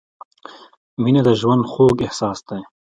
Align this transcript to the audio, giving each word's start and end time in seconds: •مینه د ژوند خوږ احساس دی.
•مینه 1.03 1.21
د 1.27 1.29
ژوند 1.39 1.63
خوږ 1.71 1.97
احساس 2.05 2.39
دی. 2.47 2.61